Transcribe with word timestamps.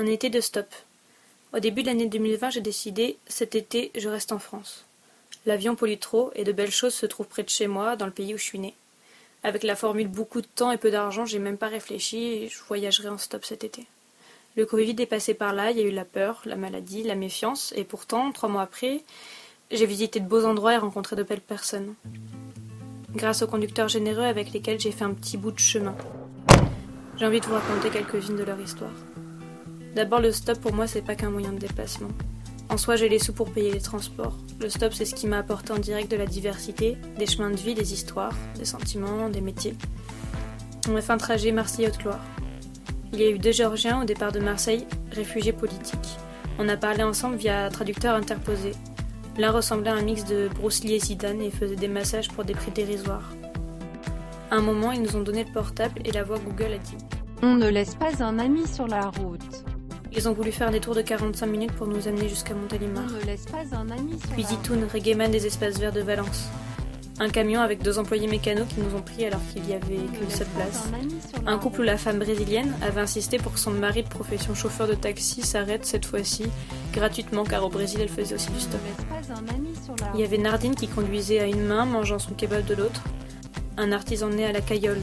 Un 0.00 0.06
été 0.06 0.30
de 0.30 0.40
stop. 0.40 0.72
Au 1.52 1.58
début 1.58 1.82
de 1.82 1.88
l'année 1.88 2.06
2020, 2.06 2.50
j'ai 2.50 2.60
décidé, 2.60 3.18
cet 3.26 3.56
été, 3.56 3.90
je 3.98 4.08
reste 4.08 4.30
en 4.30 4.38
France. 4.38 4.84
L'avion 5.44 5.74
pollue 5.74 5.98
trop 5.98 6.30
et 6.36 6.44
de 6.44 6.52
belles 6.52 6.70
choses 6.70 6.94
se 6.94 7.04
trouvent 7.04 7.26
près 7.26 7.42
de 7.42 7.48
chez 7.48 7.66
moi, 7.66 7.96
dans 7.96 8.06
le 8.06 8.12
pays 8.12 8.32
où 8.32 8.38
je 8.38 8.44
suis 8.44 8.60
né. 8.60 8.74
Avec 9.42 9.64
la 9.64 9.74
formule 9.74 10.06
beaucoup 10.06 10.40
de 10.40 10.46
temps 10.46 10.70
et 10.70 10.76
peu 10.76 10.92
d'argent, 10.92 11.26
j'ai 11.26 11.40
même 11.40 11.56
pas 11.56 11.66
réfléchi 11.66 12.18
et 12.18 12.48
je 12.48 12.60
voyagerai 12.68 13.08
en 13.08 13.18
stop 13.18 13.44
cet 13.44 13.64
été. 13.64 13.86
Le 14.54 14.66
Covid 14.66 14.94
est 15.00 15.06
passé 15.06 15.34
par 15.34 15.52
là, 15.52 15.72
il 15.72 15.78
y 15.78 15.80
a 15.80 15.86
eu 15.86 15.90
la 15.90 16.04
peur, 16.04 16.42
la 16.44 16.54
maladie, 16.54 17.02
la 17.02 17.16
méfiance, 17.16 17.72
et 17.74 17.82
pourtant, 17.82 18.30
trois 18.30 18.48
mois 18.48 18.62
après, 18.62 19.02
j'ai 19.72 19.86
visité 19.86 20.20
de 20.20 20.28
beaux 20.28 20.44
endroits 20.44 20.74
et 20.74 20.78
rencontré 20.78 21.16
de 21.16 21.24
belles 21.24 21.40
personnes. 21.40 21.96
Grâce 23.16 23.42
aux 23.42 23.48
conducteurs 23.48 23.88
généreux 23.88 24.22
avec 24.22 24.52
lesquels 24.52 24.78
j'ai 24.78 24.92
fait 24.92 25.04
un 25.04 25.14
petit 25.14 25.36
bout 25.36 25.50
de 25.50 25.58
chemin. 25.58 25.96
J'ai 27.16 27.26
envie 27.26 27.40
de 27.40 27.46
vous 27.46 27.54
raconter 27.54 27.90
quelques-unes 27.90 28.36
de 28.36 28.44
leur 28.44 28.60
histoire. 28.60 28.92
D'abord, 29.94 30.20
le 30.20 30.32
stop 30.32 30.60
pour 30.60 30.72
moi, 30.72 30.86
c'est 30.86 31.02
pas 31.02 31.14
qu'un 31.14 31.30
moyen 31.30 31.52
de 31.52 31.58
déplacement. 31.58 32.10
En 32.70 32.76
soi, 32.76 32.96
j'ai 32.96 33.08
les 33.08 33.18
sous 33.18 33.32
pour 33.32 33.50
payer 33.50 33.72
les 33.72 33.80
transports. 33.80 34.36
Le 34.60 34.68
stop, 34.68 34.92
c'est 34.92 35.06
ce 35.06 35.14
qui 35.14 35.26
m'a 35.26 35.38
apporté 35.38 35.72
en 35.72 35.78
direct 35.78 36.10
de 36.10 36.16
la 36.16 36.26
diversité, 36.26 36.98
des 37.18 37.26
chemins 37.26 37.50
de 37.50 37.56
vie, 37.56 37.74
des 37.74 37.94
histoires, 37.94 38.34
des 38.58 38.66
sentiments, 38.66 39.30
des 39.30 39.40
métiers. 39.40 39.74
On 40.90 40.96
a 40.96 41.00
fait 41.00 41.12
un 41.12 41.18
trajet 41.18 41.50
Marseille-Haute-Loire. 41.50 42.20
Il 43.12 43.20
y 43.20 43.24
a 43.24 43.30
eu 43.30 43.38
deux 43.38 43.52
Géorgiens 43.52 44.02
au 44.02 44.04
départ 44.04 44.32
de 44.32 44.40
Marseille, 44.40 44.86
réfugiés 45.12 45.54
politiques. 45.54 46.18
On 46.58 46.68
a 46.68 46.76
parlé 46.76 47.02
ensemble 47.02 47.36
via 47.36 47.70
traducteur 47.70 48.14
interposé. 48.14 48.72
L'un 49.38 49.50
ressemblait 49.50 49.90
à 49.90 49.94
un 49.94 50.02
mix 50.02 50.24
de 50.26 50.48
Bruce 50.54 50.84
Lee 50.84 50.94
et 50.94 51.00
Zidane 51.00 51.40
et 51.40 51.50
faisait 51.50 51.76
des 51.76 51.88
massages 51.88 52.28
pour 52.28 52.44
des 52.44 52.54
prix 52.54 52.72
dérisoires. 52.72 53.32
À 54.50 54.56
un 54.56 54.60
moment, 54.60 54.92
ils 54.92 55.00
nous 55.00 55.16
ont 55.16 55.22
donné 55.22 55.44
le 55.44 55.52
portable 55.52 56.02
et 56.04 56.12
la 56.12 56.24
voix 56.24 56.38
Google 56.38 56.74
a 56.74 56.78
dit 56.78 56.96
On 57.42 57.54
ne 57.54 57.68
laisse 57.68 57.94
pas 57.94 58.22
un 58.22 58.38
ami 58.38 58.66
sur 58.66 58.86
la 58.86 59.10
route. 59.10 59.64
Ils 60.12 60.28
ont 60.28 60.32
voulu 60.32 60.52
faire 60.52 60.70
des 60.70 60.80
tours 60.80 60.94
de 60.94 61.02
45 61.02 61.46
minutes 61.46 61.72
pour 61.72 61.86
nous 61.86 62.08
amener 62.08 62.28
jusqu'à 62.28 62.54
Montélimar. 62.54 63.04
On 63.08 63.20
ne 63.20 63.24
laisse 63.24 63.46
pas 63.46 63.76
un 63.76 63.90
ami 63.90 64.18
sur 64.18 64.30
Puis 64.30 64.42
la 64.42 64.48
Zitoun, 64.48 64.86
reggaeman 64.92 65.30
des 65.30 65.46
espaces 65.46 65.78
verts 65.78 65.92
de 65.92 66.00
Valence. 66.00 66.48
Un 67.20 67.30
camion 67.30 67.60
avec 67.60 67.82
deux 67.82 67.98
employés 67.98 68.28
mécanos 68.28 68.66
qui 68.68 68.80
nous 68.80 68.94
ont 68.96 69.02
pris 69.02 69.26
alors 69.26 69.40
qu'il 69.52 69.68
y 69.68 69.72
avait 69.72 70.06
qu'une 70.16 70.30
seule 70.30 70.46
place. 70.54 70.84
un 71.46 71.58
couple 71.58 71.80
où 71.80 71.82
la 71.82 71.96
femme 71.96 72.20
brésilienne 72.20 72.72
avait 72.80 73.00
insisté 73.00 73.38
pour 73.38 73.52
que 73.54 73.58
son 73.58 73.72
mari 73.72 74.04
de 74.04 74.08
profession 74.08 74.54
chauffeur 74.54 74.86
de 74.86 74.94
taxi 74.94 75.42
s'arrête 75.42 75.84
cette 75.84 76.06
fois-ci 76.06 76.44
gratuitement 76.92 77.42
car 77.42 77.64
au 77.64 77.70
Brésil 77.70 77.98
elle 78.00 78.08
faisait 78.08 78.36
aussi 78.36 78.50
du 78.50 78.60
stop. 78.60 78.80
Il 80.14 80.20
y 80.20 80.24
avait 80.24 80.38
Nardine 80.38 80.76
qui 80.76 80.86
conduisait 80.86 81.40
à 81.40 81.46
une 81.46 81.66
main 81.66 81.84
mangeant 81.86 82.20
son 82.20 82.34
kebab 82.34 82.64
de 82.64 82.74
l'autre. 82.74 83.02
Un 83.76 83.90
artisan 83.90 84.28
né 84.28 84.44
à 84.44 84.52
la 84.52 84.60
caillole. 84.60 85.00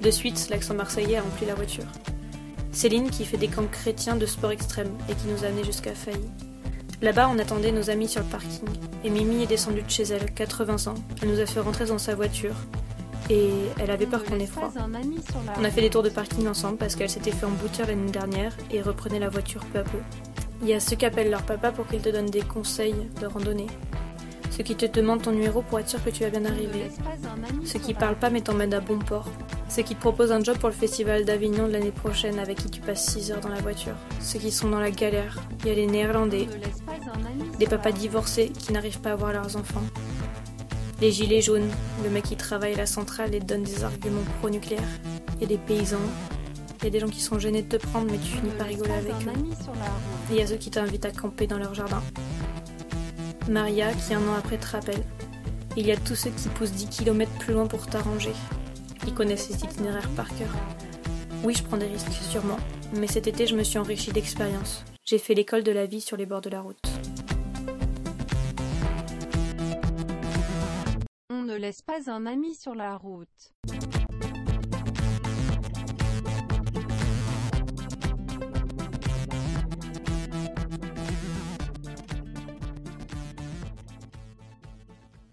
De 0.00 0.10
suite, 0.10 0.48
l'accent 0.50 0.74
marseillais 0.74 1.18
a 1.18 1.22
rempli 1.22 1.46
la 1.46 1.54
voiture. 1.54 1.84
Céline 2.72 3.10
qui 3.10 3.26
fait 3.26 3.36
des 3.36 3.48
camps 3.48 3.66
chrétiens 3.70 4.16
de 4.16 4.24
sport 4.24 4.50
extrême 4.50 4.90
et 5.08 5.14
qui 5.14 5.26
nous 5.28 5.44
a 5.44 5.48
amenés 5.48 5.64
jusqu'à 5.64 5.94
Failly. 5.94 6.18
Là-bas, 7.02 7.28
on 7.32 7.38
attendait 7.38 7.70
nos 7.72 7.90
amis 7.90 8.08
sur 8.08 8.22
le 8.22 8.28
parking. 8.28 8.68
Et 9.04 9.10
Mimi 9.10 9.42
est 9.42 9.46
descendue 9.46 9.82
de 9.82 9.90
chez 9.90 10.04
elle, 10.04 10.32
80 10.32 10.90
ans. 10.90 10.94
Elle 11.20 11.28
nous 11.28 11.40
a 11.40 11.46
fait 11.46 11.60
rentrer 11.60 11.84
dans 11.84 11.98
sa 11.98 12.14
voiture. 12.14 12.54
Et 13.28 13.50
elle 13.78 13.90
avait 13.90 14.06
peur 14.06 14.24
qu'on 14.24 14.38
ait 14.38 14.46
froid. 14.46 14.72
On 15.58 15.64
a 15.64 15.70
fait 15.70 15.80
des 15.82 15.90
tours 15.90 16.02
de 16.02 16.08
parking 16.08 16.48
ensemble 16.48 16.78
parce 16.78 16.96
qu'elle 16.96 17.10
s'était 17.10 17.30
fait 17.30 17.46
emboutir 17.46 17.86
l'année 17.86 18.10
dernière 18.10 18.56
et 18.70 18.80
reprenait 18.80 19.18
la 19.18 19.28
voiture 19.28 19.64
peu 19.66 19.80
à 19.80 19.82
peu. 19.82 19.98
Il 20.62 20.68
y 20.68 20.74
a 20.74 20.80
ceux 20.80 20.96
qui 20.96 21.04
appellent 21.04 21.30
leur 21.30 21.42
papa 21.42 21.72
pour 21.72 21.86
qu'il 21.86 22.00
te 22.00 22.08
donne 22.08 22.30
des 22.30 22.42
conseils 22.42 22.94
de 23.20 23.26
randonnée. 23.26 23.66
Ceux 24.50 24.62
qui 24.62 24.76
te 24.76 24.86
demandent 24.86 25.22
ton 25.22 25.32
numéro 25.32 25.62
pour 25.62 25.80
être 25.80 25.88
sûr 25.88 26.02
que 26.02 26.10
tu 26.10 26.22
vas 26.22 26.30
bien 26.30 26.44
arriver. 26.44 26.90
Ceux 27.64 27.78
qui 27.78 27.94
parlent 27.94 28.18
pas 28.18 28.30
mais 28.30 28.40
t'emmènent 28.42 28.74
à 28.74 28.80
bon 28.80 28.98
port. 28.98 29.28
Ceux 29.74 29.82
qui 29.82 29.94
te 29.94 30.00
proposent 30.00 30.32
un 30.32 30.44
job 30.44 30.58
pour 30.58 30.68
le 30.68 30.74
festival 30.74 31.24
d'Avignon 31.24 31.66
de 31.66 31.72
l'année 31.72 31.92
prochaine 31.92 32.38
avec 32.38 32.58
qui 32.58 32.68
tu 32.68 32.82
passes 32.82 33.06
6 33.06 33.32
heures 33.32 33.40
dans 33.40 33.48
la 33.48 33.62
voiture. 33.62 33.94
Ceux 34.20 34.38
qui 34.38 34.50
sont 34.50 34.68
dans 34.68 34.78
la 34.78 34.90
galère. 34.90 35.38
Il 35.60 35.68
y 35.68 35.70
a 35.70 35.74
les 35.74 35.86
néerlandais, 35.86 36.46
des 37.58 37.64
papas 37.64 37.92
divorcés 37.92 38.50
qui 38.50 38.74
n'arrivent 38.74 39.00
pas 39.00 39.12
à 39.12 39.16
voir 39.16 39.32
leurs 39.32 39.56
enfants. 39.56 39.82
Les 41.00 41.10
gilets 41.10 41.40
jaunes, 41.40 41.70
le 42.04 42.10
mec 42.10 42.24
qui 42.24 42.36
travaille 42.36 42.74
à 42.74 42.76
la 42.76 42.86
centrale 42.86 43.34
et 43.34 43.40
donne 43.40 43.62
des 43.62 43.82
arguments 43.82 44.20
pro-nucléaires. 44.40 44.82
Il 45.36 45.40
y 45.40 45.44
a 45.46 45.48
des 45.48 45.56
paysans, 45.56 45.96
il 46.80 46.84
y 46.84 46.88
a 46.88 46.90
des 46.90 47.00
gens 47.00 47.08
qui 47.08 47.22
sont 47.22 47.38
gênés 47.38 47.62
de 47.62 47.78
te 47.78 47.86
prendre 47.86 48.10
mais 48.10 48.18
tu 48.18 48.28
finis 48.28 48.52
par 48.58 48.66
rigoler 48.66 48.92
avec 48.92 49.12
eux. 49.12 49.32
Et 50.30 50.34
il 50.34 50.36
y 50.36 50.42
a 50.42 50.46
ceux 50.46 50.56
qui 50.56 50.70
t'invitent 50.70 51.06
à 51.06 51.12
camper 51.12 51.46
dans 51.46 51.58
leur 51.58 51.72
jardin. 51.72 52.02
Maria 53.48 53.90
qui 53.94 54.12
un 54.12 54.18
an 54.18 54.34
après 54.38 54.58
te 54.58 54.66
rappelle. 54.66 55.02
Il 55.78 55.86
y 55.86 55.92
a 55.92 55.96
tous 55.96 56.14
ceux 56.14 56.30
qui 56.30 56.50
poussent 56.50 56.72
10 56.72 56.88
km 56.88 57.30
plus 57.38 57.54
loin 57.54 57.66
pour 57.66 57.86
t'arranger. 57.86 58.32
Ils 59.06 59.14
connaissent 59.14 59.48
ces 59.48 59.64
itinéraires 59.64 60.08
par 60.10 60.28
cœur. 60.36 60.54
Oui, 61.44 61.54
je 61.54 61.62
prends 61.62 61.76
des 61.76 61.86
risques, 61.86 62.12
sûrement. 62.30 62.58
Mais 62.94 63.06
cet 63.06 63.26
été, 63.26 63.46
je 63.46 63.56
me 63.56 63.64
suis 63.64 63.78
enrichie 63.78 64.12
d'expérience. 64.12 64.84
J'ai 65.04 65.18
fait 65.18 65.34
l'école 65.34 65.64
de 65.64 65.72
la 65.72 65.86
vie 65.86 66.00
sur 66.00 66.16
les 66.16 66.26
bords 66.26 66.40
de 66.40 66.50
la 66.50 66.60
route. 66.60 66.78
On 71.30 71.42
ne 71.42 71.56
laisse 71.56 71.82
pas 71.82 72.10
un 72.10 72.26
ami 72.26 72.54
sur 72.54 72.74
la 72.74 72.96
route. 72.96 73.52